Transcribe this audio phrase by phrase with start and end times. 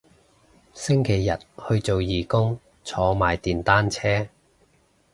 [0.73, 4.29] 星期日去做義工坐埋電單車